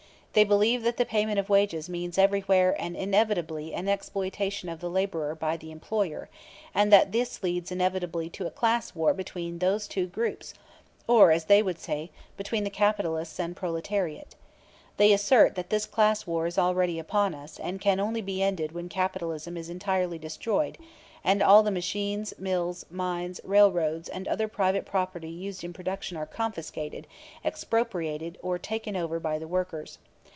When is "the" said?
0.95-1.03, 4.79-4.89, 5.57-5.71, 12.63-12.69, 13.55-13.59, 21.61-21.71, 29.37-29.47